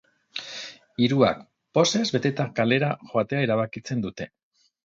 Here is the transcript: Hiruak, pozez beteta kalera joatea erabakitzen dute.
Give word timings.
Hiruak, 1.03 1.43
pozez 1.79 2.03
beteta 2.17 2.47
kalera 2.61 2.91
joatea 3.13 3.47
erabakitzen 3.49 4.07
dute. 4.09 4.31